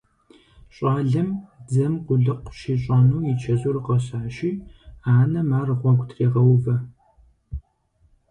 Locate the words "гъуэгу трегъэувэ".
5.79-6.75